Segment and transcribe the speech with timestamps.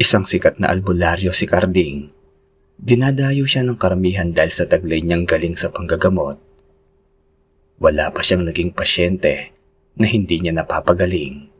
[0.00, 2.08] Isang sikat na albularyo si Carding.
[2.80, 6.40] Dinadayo siya ng karamihan dahil sa taglay niyang galing sa panggagamot.
[7.76, 9.52] Wala pa siyang naging pasyente
[10.00, 11.52] na hindi niya napapagaling.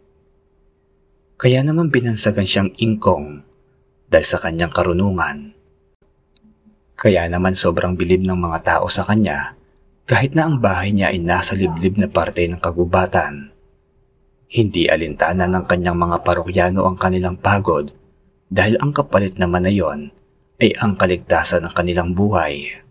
[1.36, 3.44] Kaya naman binansagan siyang ingkong
[4.08, 5.52] dahil sa kanyang karunungan.
[6.96, 9.52] Kaya naman sobrang bilib ng mga tao sa kanya
[10.08, 13.52] kahit na ang bahay niya ay nasa liblib na parte ng kagubatan.
[14.48, 17.99] Hindi alintana ng kanyang mga parokyano ang kanilang pagod
[18.50, 20.10] dahil ang kapalit naman na yon
[20.60, 22.82] ay ang kaligtasan ng kanilang buhay.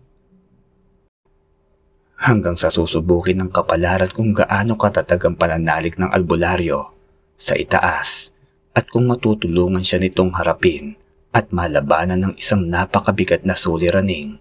[2.20, 6.92] Hanggang sa susubukin ng kapalaran kung gaano katatag ang pananalig ng albularyo
[7.36, 8.32] sa itaas
[8.76, 11.00] at kung matutulungan siya nitong harapin
[11.32, 14.36] at malabanan ng isang napakabigat na suliraning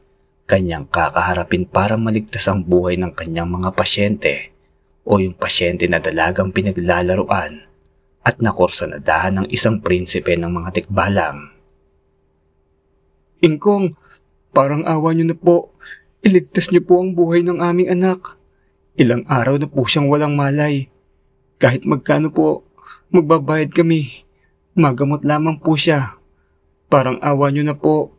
[0.49, 4.49] kanyang kakaharapin para maligtas ang buhay ng kanyang mga pasyente
[5.05, 7.68] o yung pasyente na dalagang pinaglalaruan
[8.29, 11.49] at nakursanadahan ng isang prinsipe ng mga tikbalang.
[13.41, 13.97] Ingkong,
[14.54, 15.73] parang awa niyo na po.
[16.21, 18.37] Iligtas niyo po ang buhay ng aming anak.
[18.93, 20.93] Ilang araw na po siyang walang malay.
[21.57, 22.62] Kahit magkano po,
[23.09, 24.21] magbabayad kami.
[24.77, 26.21] Magamot lamang po siya.
[26.85, 28.13] Parang awa niyo na po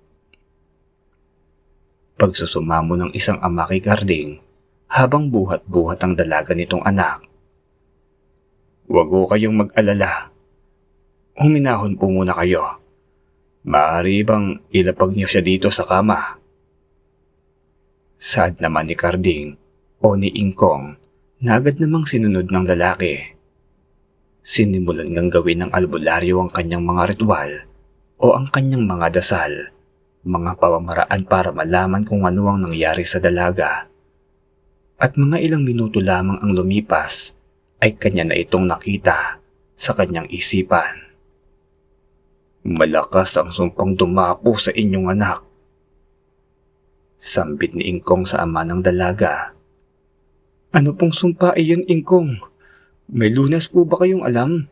[2.21, 4.45] pagsusumamo ng isang ama kay Garding
[4.93, 7.30] habang buhat-buhat ang dalaga nitong anak.
[8.91, 10.35] Huwag ho kayong mag-alala.
[11.39, 12.83] Huminahon po muna kayo.
[13.63, 16.43] Maaari bang ilapag niyo siya dito sa kama?
[18.19, 19.55] Sad naman ni Carding
[20.03, 20.99] o ni Ingkong
[21.39, 23.39] na agad namang sinunod ng lalaki.
[24.43, 27.71] Sinimulan ngang gawin ng albularyo ang kanyang mga ritual
[28.19, 29.71] o ang kanyang mga dasal
[30.27, 33.87] mga pamamaraan para malaman kung ano ang nangyari sa dalaga.
[34.99, 37.39] At mga ilang minuto lamang ang lumipas
[37.81, 39.41] ay kanya na itong nakita
[39.73, 41.11] sa kanyang isipan.
[42.61, 45.41] Malakas ang sumpang dumapo sa inyong anak.
[47.17, 49.57] Sambit ni Ingkong sa ama ng dalaga.
[50.77, 52.41] Ano pong sumpa iyon, Ingkong?
[53.11, 54.69] May lunas po ba kayong alam?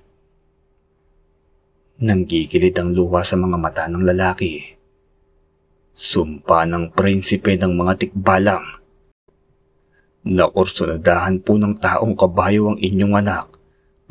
[1.98, 4.78] Nanggigilid ang luha sa mga mata ng lalaki.
[5.90, 8.77] Sumpa ng prinsipe ng mga tikbalang.
[10.28, 13.48] Nakursunadahan po ng taong kabayo ang inyong anak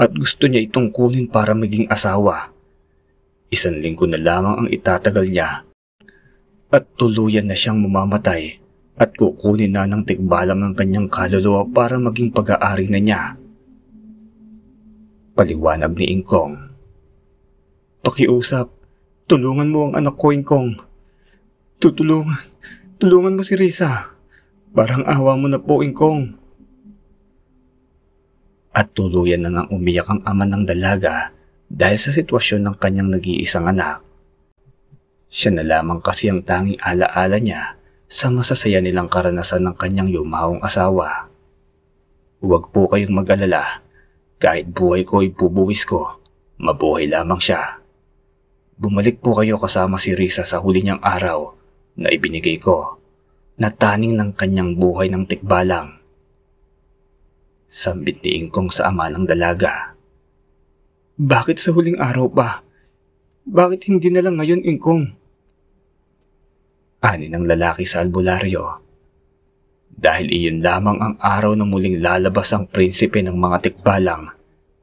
[0.01, 2.49] at gusto niya itong kunin para maging asawa.
[3.53, 5.61] Isang linggo na lamang ang itatagal niya
[6.73, 8.57] at tuluyan na siyang mamamatay
[8.97, 13.21] at kukunin na ng tikbalang ang kanyang kaluluwa para maging pag-aari na niya.
[15.37, 16.57] Paliwanag ni Ingkong.
[18.01, 18.73] Pakiusap,
[19.29, 20.81] tulungan mo ang anak ko, Ingkong.
[21.77, 22.41] Tutulungan.
[22.97, 24.16] Tulungan mo si Risa.
[24.77, 26.37] Parang awa mo na po, Ingkong.
[28.77, 31.33] At tuluyan na nang umiyak ang ama ng dalaga
[31.65, 34.05] dahil sa sitwasyon ng kanyang nag-iisang anak.
[35.33, 37.73] Siya na lamang kasi ang tanging alaala niya
[38.05, 41.25] sa masasaya nilang karanasan ng kanyang yumawang asawa.
[42.45, 43.81] Huwag po kayong mag-alala.
[44.37, 46.21] Kahit buhay ko ay bubuwis ko,
[46.61, 47.81] mabuhay lamang siya.
[48.77, 51.49] Bumalik po kayo kasama si Risa sa huli niyang araw
[51.97, 52.96] na ibinigay ko
[53.57, 55.97] na taning ng kanyang buhay ng tikbalang.
[57.65, 59.97] Sambit ni Ingkong sa ama ng dalaga.
[61.17, 62.61] Bakit sa huling araw pa?
[63.49, 65.03] Bakit hindi na lang ngayon, Ingkong?
[67.01, 68.85] Ani ng lalaki sa albularyo.
[69.89, 74.29] Dahil iyon lamang ang araw na muling lalabas ang prinsipe ng mga tikbalang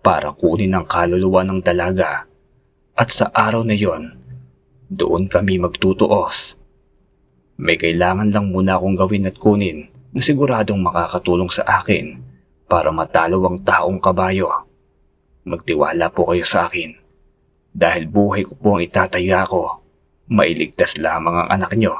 [0.02, 2.26] para kunin ang kaluluwa ng dalaga.
[2.98, 4.18] At sa araw na yon,
[4.90, 6.58] doon kami magtutuos
[7.54, 12.18] may kailangan lang muna akong gawin at kunin na siguradong makakatulong sa akin
[12.66, 14.66] para matalo ang taong kabayo.
[15.46, 16.98] Magtiwala po kayo sa akin.
[17.74, 19.82] Dahil buhay ko po ang itataya ko,
[20.30, 21.94] mailigtas lamang ang anak nyo.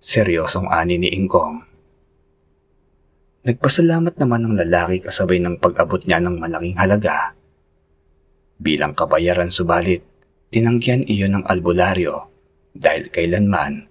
[0.00, 1.64] Seryosong ani ni Ingkong.
[3.42, 7.34] Nagpasalamat naman ng lalaki kasabay ng pag-abot niya ng malaking halaga.
[8.62, 10.06] Bilang kabayaran subalit,
[10.54, 12.31] tinanggihan iyon ng albularyo
[12.72, 13.88] dahil kailanman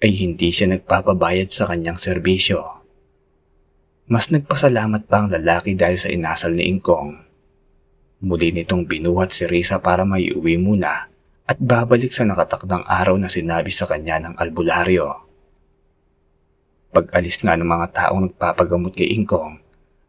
[0.00, 2.84] ay hindi siya nagpapabayad sa kanyang serbisyo.
[4.06, 7.16] Mas nagpasalamat pa ang lalaki dahil sa inasal ni Ingkong.
[8.22, 11.10] Muli nitong binuhat si Risa para may uwi muna
[11.46, 15.26] at babalik sa nakatakdang araw na sinabi sa kanya ng albularyo.
[16.94, 19.58] Pag-alis nga ng mga taong nagpapagamot kay Ingkong,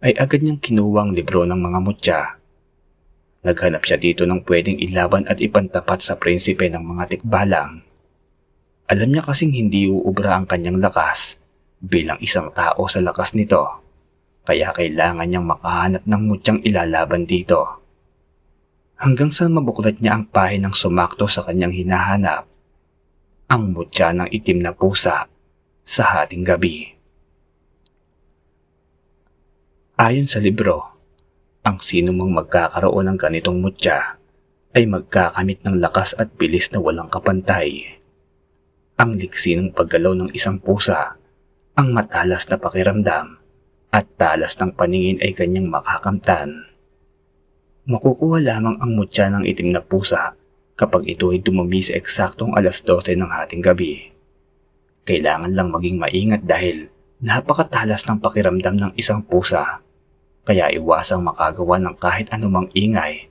[0.01, 2.21] ay agad niyang kinuwang libro ng mga mutya.
[3.41, 7.86] Naghanap siya dito ng pwedeng ilaban at ipantapat sa prinsipe ng mga tikbalang.
[8.87, 11.35] Alam niya kasing hindi uubra ang kanyang lakas
[11.83, 13.83] bilang isang tao sa lakas nito.
[14.47, 17.83] Kaya kailangan niyang makahanap ng mutyang ilalaban dito.
[18.97, 22.49] hanggang sa mabuklat niya ang pahinang sumakto sa kanyang hinahanap,
[23.47, 25.29] ang mutya ng itim na pusa
[25.85, 26.97] sa hating gabi.
[29.97, 30.93] Ayon sa libro,
[31.65, 34.17] ang sino mang magkakaroon ng ganitong mutya
[34.77, 37.96] ay magkakamit ng lakas at bilis na walang kapantay.
[38.97, 41.21] Ang liksi ng paggalaw ng isang pusa,
[41.77, 43.37] ang matalas na pakiramdam,
[43.93, 46.65] at talas ng paningin ay kanyang makakamtan.
[47.85, 50.33] Makukuha lamang ang mutya ng itim na pusa
[50.73, 54.17] kapag ito ay dumumi sa eksaktong alas 12 ng hating gabi.
[55.05, 56.89] Kailangan lang maging maingat dahil
[57.21, 59.85] napakatalas ng pakiramdam ng isang pusa
[60.41, 63.29] kaya iwasang makagawa ng kahit anumang ingay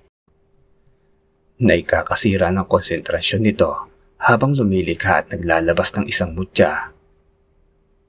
[1.59, 6.93] na ikakasira ng konsentrasyon nito habang lumilikha at naglalabas ng isang mutya.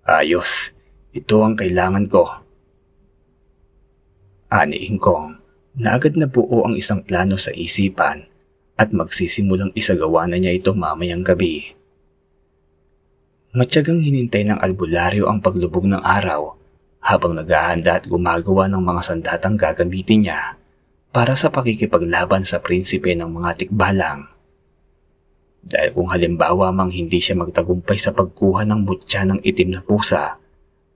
[0.08, 0.72] Ayos,
[1.12, 2.24] ito ang kailangan ko.
[4.48, 5.36] Ani Ingkong,
[5.78, 8.26] na na buo ang isang plano sa isipan
[8.80, 11.76] at magsisimulang isagawa na niya ito mamayang gabi.
[13.58, 16.54] Matyagang hinintay ng albularyo ang paglubog ng araw
[17.02, 20.60] habang naghahanda at gumagawa ng mga sandatang gagamitin niya
[21.10, 24.37] para sa pakikipaglaban sa prinsipe ng mga tikbalang.
[25.68, 30.40] Dahil kung halimbawa mang hindi siya magtagumpay sa pagkuha ng mutya ng itim na pusa,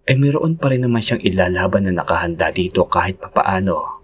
[0.08, 4.00] ay mayroon pa rin naman siyang ilalaban na nakahanda dito kahit papaano.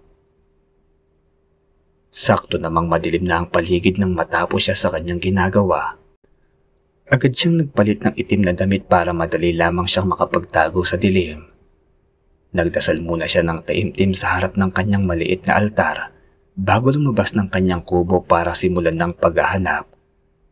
[2.12, 5.96] Sakto namang madilim na ang paligid nang matapos siya sa kanyang ginagawa.
[7.08, 11.48] Agad siyang nagpalit ng itim na damit para madali lamang siyang makapagtago sa dilim.
[12.52, 16.12] Nagdasal muna siya ng taimtim sa harap ng kanyang maliit na altar
[16.52, 19.97] bago lumabas ng kanyang kubo para simulan ng paghahanap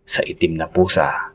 [0.07, 1.35] sa itim na pusa.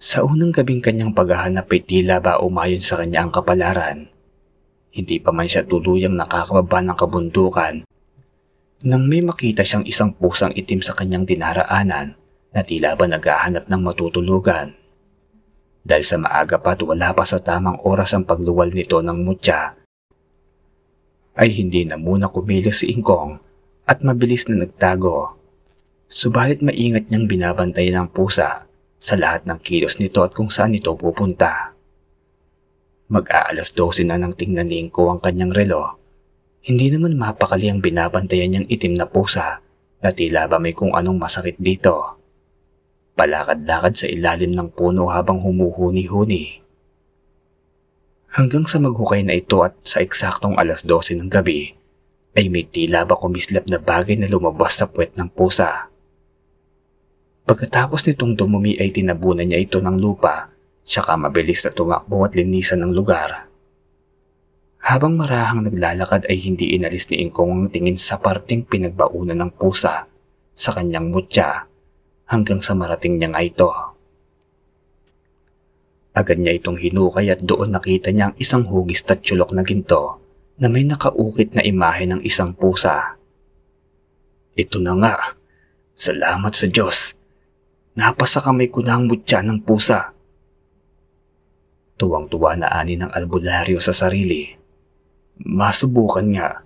[0.00, 4.08] Sa unang gabing kanyang paghahanap ay tila ba umayon sa kanya ang kapalaran.
[4.88, 7.74] Hindi pa man siya tuluyang nakakababa ng kabundukan
[8.78, 12.14] nang may makita siyang isang pusang itim sa kanyang dinaraanan
[12.54, 14.70] na tila ba naghahanap ng matutulugan.
[15.82, 19.74] Dahil sa maaga pa at wala pa sa tamang oras ang pagluwal nito ng mutya,
[21.38, 23.38] ay hindi na muna kumilos si Ingkong
[23.86, 25.37] at mabilis na nagtago.
[26.08, 28.64] Subalit maingat niyang binabantayan ang pusa
[28.96, 31.76] sa lahat ng kilos nito at kung saan ito pupunta.
[33.12, 36.00] Mag-aalas 12 na nang tingnan ni Ingko ang kanyang relo.
[36.64, 39.60] Hindi naman mapakali ang binabantayan niyang itim na pusa
[40.00, 42.16] na tila ba may kung anong masakit dito.
[43.12, 46.64] Palakad-lakad sa ilalim ng puno habang humuhuni-huni.
[48.32, 51.76] Hanggang sa maghukay na ito at sa eksaktong alas 12 ng gabi,
[52.32, 55.92] ay may tila ba kumislap na bagay na lumabas sa puwet ng pusa.
[57.48, 60.52] Pagkatapos nitong dumumi ay tinabunan niya ito ng lupa,
[60.84, 63.48] saka mabilis na tumakbo at linisan ng lugar.
[64.84, 70.04] Habang marahang naglalakad ay hindi inalis ni Ingkong ang tingin sa parting pinagbaunan ng pusa
[70.52, 71.64] sa kanyang mutya
[72.28, 73.72] hanggang sa marating niya nga ito.
[76.12, 80.20] Agad niya itong hinukay at doon nakita niya ang isang hugis at tsulok na ginto
[80.60, 83.16] na may nakaukit na imahe ng isang pusa.
[84.52, 85.16] Ito na nga.
[85.96, 87.17] Salamat sa Diyos.
[87.98, 90.14] Napasa kamay ko na ang mutya ng pusa.
[91.98, 94.46] Tuwang-tuwa na ani ng albularyo sa sarili.
[95.42, 96.62] Masubukan nga.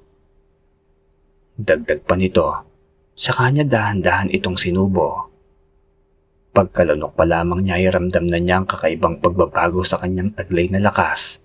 [1.56, 2.52] Dagdag pa nito,
[3.16, 5.32] sa kanya dahan-dahan itong sinubo.
[6.52, 10.84] Pagkalunok pa lamang niya ay ramdam na niya ang kakaibang pagbabago sa kanyang taglay na
[10.84, 11.40] lakas.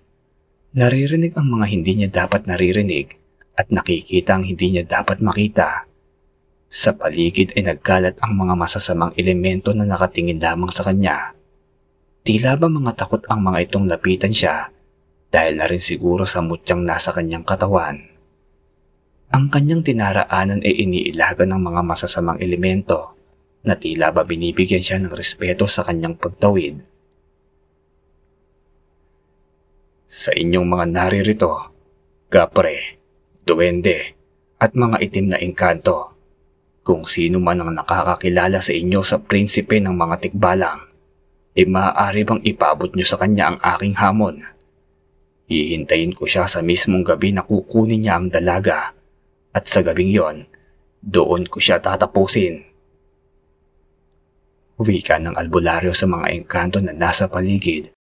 [0.76, 3.16] Naririnig ang mga hindi niya dapat naririnig
[3.56, 5.87] at nakikita ang hindi niya dapat makita.
[6.68, 11.32] Sa paligid ay nagkalat ang mga masasamang elemento na nakatingin lamang sa kanya.
[12.28, 14.68] Tila ba mga takot ang mga itong lapitan siya
[15.32, 18.04] dahil na rin siguro sa mutyang nasa kanyang katawan.
[19.32, 23.16] Ang kanyang tinaraanan ay iniilaga ng mga masasamang elemento
[23.64, 26.80] na tila ba binibigyan siya ng respeto sa kanyang pagtawid.
[30.08, 31.72] Sa inyong mga naririto,
[32.32, 33.00] kapre,
[33.44, 34.16] duwende,
[34.56, 36.17] at mga itim na engkanto,
[36.88, 40.88] kung sino man ang nakakakilala sa inyo sa prinsipe ng mga tikbalang,
[41.52, 44.40] ay maaari bang ipabot nyo sa kanya ang aking hamon.
[45.52, 48.96] Hihintayin ko siya sa mismong gabi na kukunin niya ang dalaga
[49.52, 50.48] at sa gabing yon,
[51.04, 52.64] doon ko siya tatapusin.
[54.80, 57.92] Wika ng albularyo sa mga engkanto na nasa paligid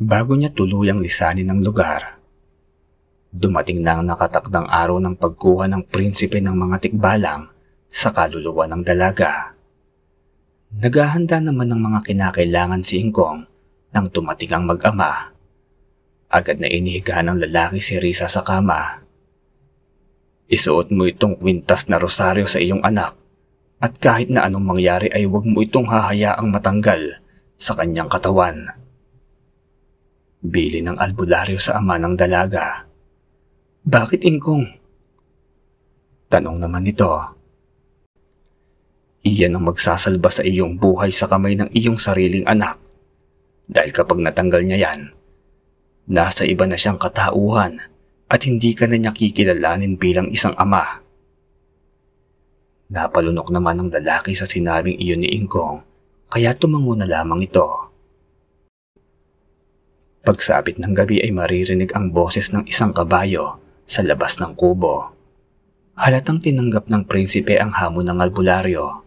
[0.00, 2.16] bago niya tuluyang lisanin ang lugar.
[3.28, 7.51] Dumating na ang nakatakdang araw ng pagkuha ng prinsipe ng mga tikbalang
[7.92, 9.52] sa kaluluwa ng dalaga.
[10.72, 13.44] Naghahanda naman ng mga kinakailangan si Ingkong
[13.92, 15.36] nang tumating ang mag-ama.
[16.32, 19.04] Agad na inihiga ng lalaki si Risa sa kama.
[20.48, 23.12] Isuot mo itong kwintas na rosaryo sa iyong anak
[23.84, 27.20] at kahit na anong mangyari ay huwag mo itong hahayaang matanggal
[27.60, 28.72] sa kanyang katawan.
[30.40, 32.88] Bili ng albularyo sa ama ng dalaga.
[33.84, 34.64] Bakit ingkong?
[36.32, 37.41] Tanong naman nito.
[39.22, 42.74] Iyan ang magsasalba sa iyong buhay sa kamay ng iyong sariling anak.
[43.70, 45.14] Dahil kapag natanggal niya yan,
[46.10, 47.78] nasa iba na siyang katauhan
[48.26, 50.98] at hindi ka na niya kikilalanin bilang isang ama.
[52.90, 55.80] Napalunok naman ng lalaki sa sinabing iyon ni Ingkong,
[56.28, 57.92] kaya tumango na lamang ito.
[60.22, 65.14] Pagsapit ng gabi ay maririnig ang boses ng isang kabayo sa labas ng kubo.
[65.94, 69.02] Halatang tinanggap ng prinsipe ang hamon ng albularyo.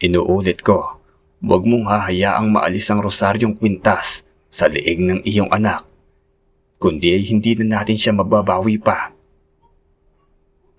[0.00, 0.96] Inuulit ko,
[1.44, 5.84] huwag mong hahayaang maalis ang rosaryong kwintas sa liig ng iyong anak,
[6.80, 9.12] kundi ay hindi na natin siya mababawi pa.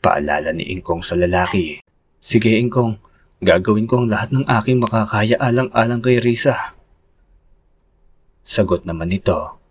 [0.01, 1.85] Paalala ni Ingkong sa lalaki.
[2.17, 2.97] Sige Ingkong,
[3.45, 6.73] gagawin ko ang lahat ng aking makakaya alang-alang kay Risa.
[8.41, 9.61] Sagot naman nito.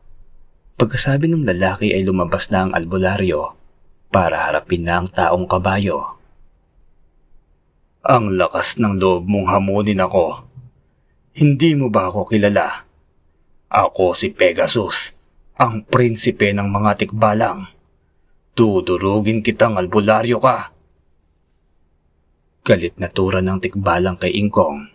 [0.79, 3.59] Pagkasabi ng lalaki ay lumabas na ang albularyo
[4.15, 6.20] para harapin na ang taong kabayo.
[8.11, 10.43] Ang lakas ng loob mong hamunin ako.
[11.31, 12.83] Hindi mo ba ako kilala?
[13.71, 15.15] Ako si Pegasus,
[15.55, 17.71] ang prinsipe ng mga tikbalang.
[18.59, 20.75] Tudurugin kitang albularyo ka.
[22.67, 24.91] Galit na tura ng tikbalang kay Ingkong.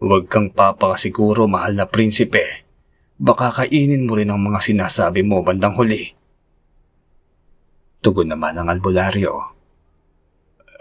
[0.00, 2.64] Huwag kang papakasiguro mahal na prinsipe.
[3.20, 6.16] Baka kainin mo rin ang mga sinasabi mo bandang huli.
[8.00, 9.53] Tugon naman ang albularyo.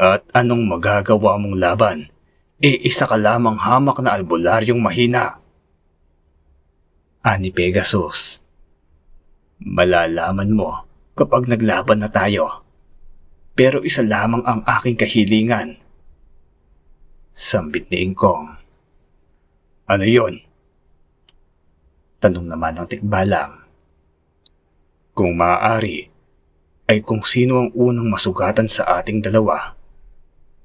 [0.03, 2.11] At anong magagawa mong laban?
[2.59, 5.39] E isa ka lamang hamak na albularyong mahina.
[7.23, 8.43] Ani Pegasus.
[9.63, 10.83] Malalaman mo
[11.15, 12.67] kapag naglaban na tayo.
[13.55, 15.79] Pero isa lamang ang aking kahilingan.
[17.31, 18.59] Sambit ni Ingkong.
[19.87, 20.43] Ano yon?
[22.19, 23.55] Tanong naman ng tikbalang.
[25.15, 26.11] Kung maaari,
[26.91, 29.79] ay kung sino ang unang masugatan sa ating dalawa,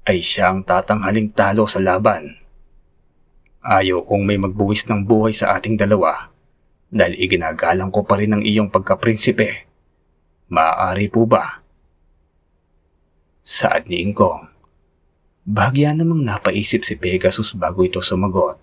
[0.09, 2.33] ay siya ang tatanghaling talo sa laban.
[3.61, 6.33] Ayaw kong may magbuwis ng buhay sa ating dalawa
[6.89, 9.69] dahil iginagalang ko pa rin ang iyong pagkaprinsipe.
[10.49, 11.61] Maaari po ba?
[13.45, 14.49] Saad ni Ingkong.
[15.45, 18.57] Bahagya namang napaisip si Pegasus bago ito sumagot.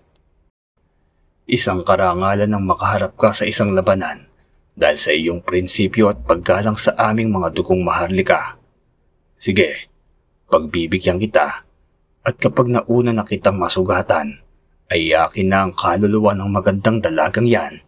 [1.47, 4.27] Isang karangalan ng makaharap ka sa isang labanan
[4.75, 8.59] dahil sa iyong prinsipyo at paggalang sa aming mga dugong maharlika.
[9.39, 9.87] Sige,
[10.47, 11.67] pagbibigyan kita
[12.27, 14.43] at kapag nauna na kitang masugatan,
[14.91, 17.83] ay akin na ang kaluluwa ng magandang dalagang yan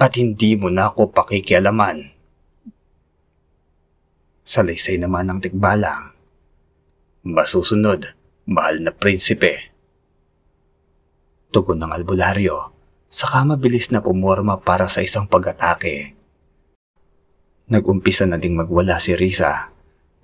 [0.00, 2.12] at hindi mo na ako pakikialaman.
[4.44, 6.12] Salaysay naman ng tikbalang.
[7.24, 8.12] Masusunod,
[8.44, 9.72] mahal na prinsipe.
[11.48, 12.72] Tugon ng albularyo,
[13.08, 16.12] saka mabilis na pumorma para sa isang pag-atake.
[17.72, 19.73] Nagumpisa na ding magwala si Risa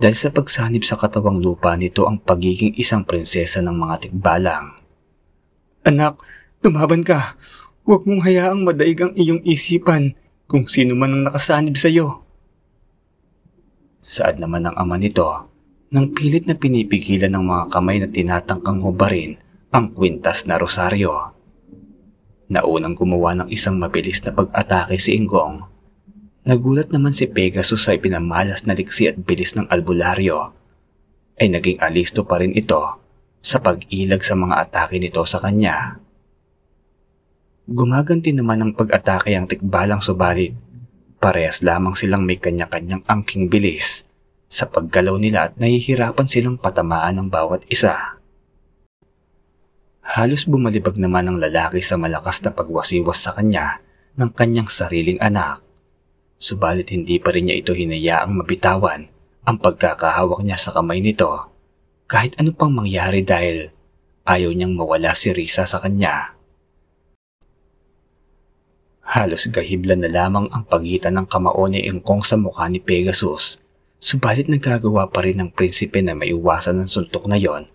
[0.01, 4.81] dahil sa pagsanib sa katawang lupa nito ang pagiging isang prinsesa ng mga tikbalang.
[5.85, 6.17] Anak,
[6.57, 7.37] tumaban ka.
[7.85, 10.17] Huwag mong hayaang madaig ang iyong isipan
[10.49, 12.25] kung sino man ang nakasanib sa iyo.
[14.01, 15.29] Saad naman ng ama nito
[15.93, 19.37] nang pilit na pinipigilan ng mga kamay na tinatangkang hubarin
[19.69, 21.31] ang kwintas na rosaryo.
[22.51, 25.70] Naunang gumawa ng isang mabilis na pag-atake si Ingong.
[26.41, 30.57] Nagulat naman si Pegasus sa pinamalas na liksi at bilis ng albularyo.
[31.37, 32.81] Ay naging alisto pa rin ito
[33.45, 36.01] sa pag-ilag sa mga atake nito sa kanya.
[37.69, 40.57] Gumaganti naman ng pag-atake ang tikbalang subalit.
[41.21, 44.01] Parehas lamang silang may kanya-kanyang angking bilis
[44.49, 48.17] sa paggalaw nila at nahihirapan silang patamaan ng bawat isa.
[50.01, 53.77] Halos bumalibag naman ang lalaki sa malakas na pagwasiwas sa kanya
[54.17, 55.61] ng kanyang sariling anak.
[56.41, 59.05] Subalit hindi pa rin niya ito hinayaang mabitawan
[59.45, 61.29] ang pagkakahawak niya sa kamay nito
[62.09, 63.69] kahit ano pang mangyari dahil
[64.25, 66.33] ayaw niyang mawala si Risa sa kanya.
[69.05, 73.61] Halos gahiblan na lamang ang pagitan ng kamao ni Engkong sa mukha ni Pegasus,
[74.01, 77.69] subalit nagagawa pa rin ng prinsipe na maiwasan ng suntok na yon.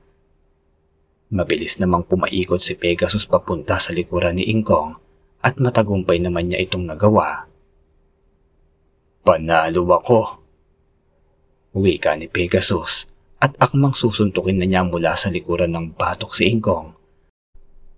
[1.31, 4.99] Mabilis namang pumaikot si Pegasus papunta sa likuran ni Ingkong
[5.45, 7.47] at matagumpay naman niya itong nagawa.
[9.27, 10.39] Panalo ako!
[11.75, 13.11] Wika ni Pegasus
[13.43, 16.95] at akmang susuntukin na niya mula sa likuran ng batok si Ingkong.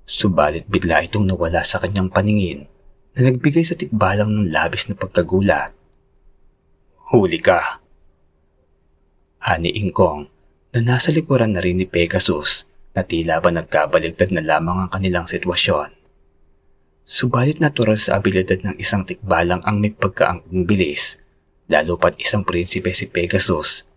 [0.09, 2.65] Subalit bigla itong nawala sa kanyang paningin
[3.13, 5.77] na nagbigay sa tikbalang ng labis na pagkagulat.
[7.13, 7.85] Huli ka.
[9.45, 10.33] Ani Ingkong
[10.73, 12.65] na nasa likuran na rin ni Pegasus
[12.97, 15.98] na tila ba nagkabaligtad na lamang ang kanilang sitwasyon.
[17.09, 19.97] Subalit natural sa abilidad ng isang tikbalang ang may
[20.69, 21.17] bilis,
[21.65, 23.89] lalo pat isang prinsipe si Pegasus,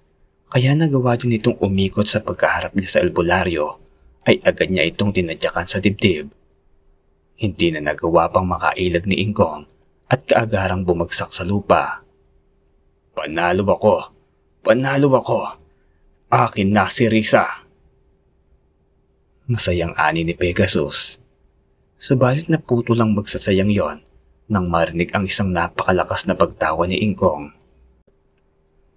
[0.48, 3.84] kaya nagawa din itong umikot sa pagkaharap niya sa albularyo
[4.24, 6.32] ay agad niya itong tinadyakan sa dibdib.
[7.36, 9.68] Hindi na nagawa pang makailag ni Ingkong
[10.08, 12.08] at kaagarang bumagsak sa lupa.
[13.12, 13.96] Panalo ako!
[14.64, 15.40] Panalo ako!
[16.32, 17.68] Akin na si Risa!
[19.52, 21.21] Masayang ani ni Pegasus.
[22.02, 24.02] Subalit na puto lang magsasayang yon
[24.50, 27.54] nang marinig ang isang napakalakas na pagtawa ni Ingkong.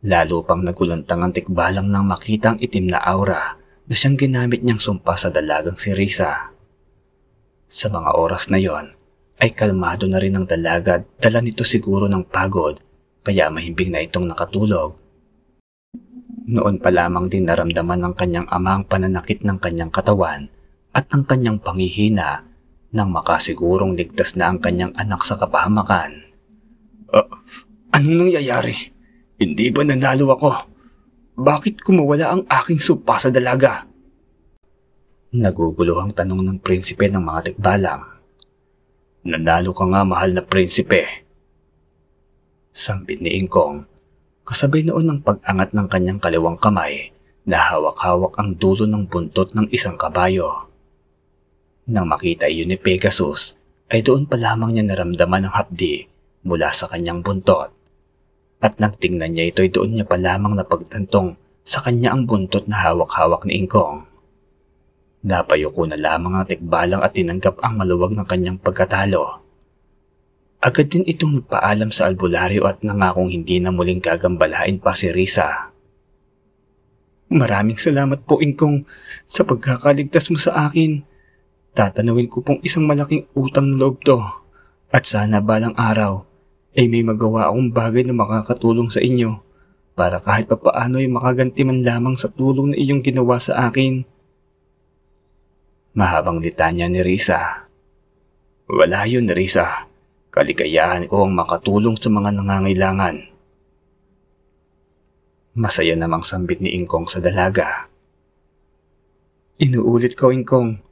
[0.09, 4.81] Lalo pang nagulantang ang tikbalang nang makita ang itim na aura na siyang ginamit niyang
[4.81, 6.49] sumpa sa dalagang si Risa.
[7.69, 8.97] Sa mga oras na yon,
[9.37, 12.81] ay kalmado na rin ang dalaga dala nito siguro ng pagod
[13.21, 14.97] kaya mahimbing na itong nakatulog.
[16.49, 20.49] Noon pa lamang din naramdaman ng kanyang ama ang pananakit ng kanyang katawan
[20.97, 22.54] at ang kanyang pangihina
[22.95, 26.31] nang makasigurong ligtas na ang kanyang anak sa kapahamakan.
[27.11, 27.27] Uh,
[27.91, 28.95] anong nangyayari?
[29.35, 30.51] Hindi ba nanalo ako?
[31.35, 33.91] Bakit kumawala ang aking supa sa dalaga?
[35.35, 38.07] Nagugulo ang tanong ng prinsipe ng mga tikbalang.
[39.27, 41.27] Nanalo ka nga mahal na prinsipe.
[42.71, 43.83] Sambit ni Ingkong,
[44.47, 47.11] kasabay noon ng pag-angat ng kanyang kaliwang kamay
[47.43, 50.71] na hawak-hawak ang dulo ng buntot ng isang kabayo.
[51.85, 53.53] Nang makita iyon ni Pegasus,
[53.93, 56.09] ay doon pa lamang niya naramdaman ang hapdi
[56.45, 57.69] mula sa kanyang buntot.
[58.65, 62.81] At nagtingnan niya ito ay doon niya pa lamang napagtantong sa kanya ang buntot na
[62.81, 64.05] hawak-hawak ni Ingkong.
[65.25, 69.41] Napayuko na lamang ang tikbalang at tinanggap ang maluwag ng kanyang pagkatalo.
[70.65, 75.73] Agad din itong nagpaalam sa albularyo at nangakong hindi na muling gagambalain pa si Risa.
[77.29, 78.85] Maraming salamat po, Ingkong,
[79.29, 81.05] sa pagkakaligtas mo sa akin.
[81.75, 84.23] Tatanawin ko pong isang malaking utang na loob to.
[84.95, 86.23] At sana balang araw
[86.79, 89.43] ay may magawa akong bagay na makakatulong sa inyo
[89.99, 94.07] para kahit papaano ay makaganti man lamang sa tulong na iyong ginawa sa akin.
[95.99, 97.67] Mahabang litanya ni Risa.
[98.71, 99.91] Wala yun, Risa.
[100.35, 103.31] Kaligayahan ko ang makatulong sa mga nangangailangan.
[105.55, 107.87] Masaya namang sambit ni Ingkong sa dalaga.
[109.63, 110.83] Inuulit ko, Ingkong.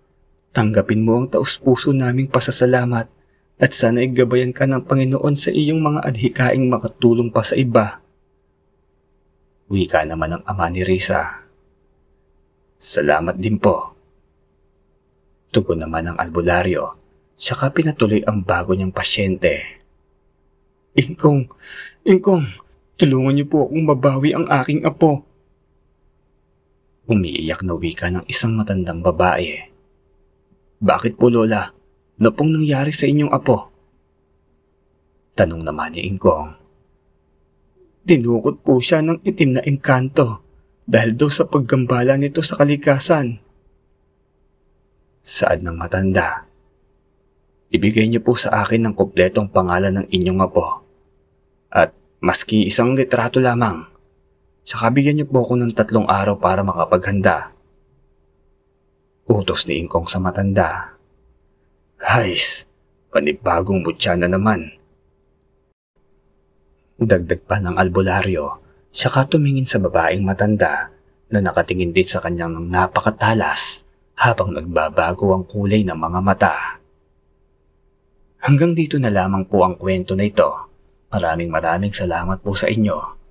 [0.53, 3.09] Tanggapin mo ang taus-puso naming pasasalamat
[3.57, 8.05] at sana igabayan ka ng Panginoon sa iyong mga adhikaing makatulong pa sa iba.
[9.73, 11.49] Wika naman ng ama ni Risa.
[12.77, 13.97] Salamat din po.
[15.49, 17.01] Tugon naman ng albularyo,
[17.33, 19.81] saka pinatuloy ang bago niyang pasyente.
[20.93, 21.49] Ingkong,
[22.05, 22.45] Ingkong,
[23.01, 25.25] tulungan niyo po akong mabawi ang aking apo.
[27.09, 29.72] Umiiyak na wika ng isang matandang babae.
[30.83, 31.71] Bakit po Lola?
[32.19, 33.71] Ano pong nangyari sa inyong apo?
[35.39, 36.59] Tanong naman ni Ingkong.
[38.03, 40.43] Dinukot po siya ng itim na engkanto
[40.83, 43.39] dahil daw sa paggambala nito sa kalikasan.
[45.23, 46.51] Saad ng matanda.
[47.71, 50.83] Ibigay niyo po sa akin ng kompletong pangalan ng inyong apo.
[51.71, 53.87] At maski isang litrato lamang.
[54.67, 57.55] Saka bigyan niyo po ako ng tatlong araw para makapaghanda.
[59.23, 60.99] Utos ni Ingkong sa matanda.
[62.03, 62.67] Hays,
[63.15, 64.75] panibagong butya na naman.
[66.99, 68.59] Dagdag pa ng albularyo,
[68.91, 70.91] saka tumingin sa babaeng matanda
[71.31, 73.87] na nakatingin din sa kanyang napakatalas
[74.19, 76.83] habang nagbabago ang kulay ng mga mata.
[78.43, 80.51] Hanggang dito na lamang po ang kwento na ito.
[81.15, 83.22] Maraming maraming salamat po sa inyo.